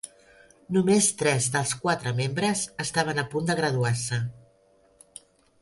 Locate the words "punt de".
3.35-3.59